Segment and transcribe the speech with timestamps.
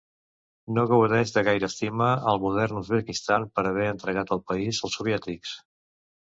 [0.77, 5.55] No gaudeix de gaire estima al modern Uzbekistan per haver entregat el país als soviètics.